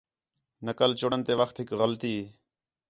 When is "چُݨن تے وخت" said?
0.99-1.55